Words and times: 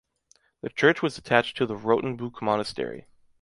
The 0.61 0.69
church 0.69 1.03
was 1.03 1.19
attached 1.19 1.57
to 1.57 1.67
the 1.67 1.75
Rottenbuch 1.75 2.41
monastery. 2.41 3.05